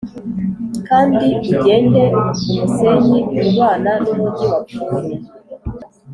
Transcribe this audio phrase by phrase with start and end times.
[0.87, 2.01] kandi ugende
[2.47, 5.15] umusenyi urwana numujyi wapfuye.